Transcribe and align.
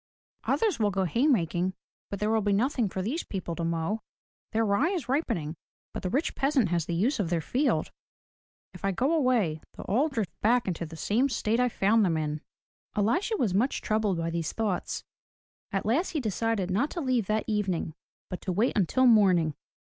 "Others 0.45 0.79
will 0.79 0.89
go 0.89 1.03
hay 1.03 1.27
making, 1.27 1.75
but 2.09 2.19
there 2.19 2.31
will 2.31 2.41
be 2.41 2.53
nothing 2.53 2.89
for 2.89 3.03
these 3.03 3.21
people 3.23 3.55
to 3.55 3.63
mow. 3.63 3.99
Their 4.51 4.65
rye 4.65 4.89
is 4.89 5.07
ripening, 5.07 5.55
but 5.93 6.01
the 6.01 6.09
rich 6.09 6.33
peasant 6.33 6.69
has 6.69 6.87
the 6.87 6.95
use 6.95 7.19
of 7.19 7.29
their 7.29 7.39
field. 7.39 7.91
If 8.73 8.83
I 8.83 8.89
go 8.93 9.13
away, 9.13 9.61
they'll 9.77 9.83
all 9.87 10.09
drift 10.09 10.31
back 10.41 10.67
into 10.67 10.87
the 10.87 10.95
same 10.95 11.29
state 11.29 11.59
I 11.59 11.69
found 11.69 12.03
them 12.03 12.17
in." 12.17 12.41
Elisha 12.95 13.37
was 13.37 13.53
much 13.53 13.81
troubled 13.81 14.17
by 14.17 14.31
these 14.31 14.53
thoughts. 14.53 15.03
At 15.71 15.85
last 15.85 16.13
he 16.13 16.19
decided 16.19 16.71
not 16.71 16.89
to 16.89 16.99
leave 16.99 17.27
that 17.27 17.43
evening 17.45 17.93
but 18.27 18.41
to 18.41 18.51
wait 18.51 18.75
until 18.75 19.05
morning. 19.05 19.53